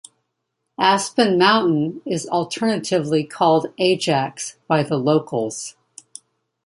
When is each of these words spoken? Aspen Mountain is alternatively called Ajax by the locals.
Aspen 0.79 1.37
Mountain 1.37 2.01
is 2.07 2.25
alternatively 2.27 3.23
called 3.23 3.71
Ajax 3.77 4.57
by 4.67 4.81
the 4.81 4.97
locals. 4.97 5.75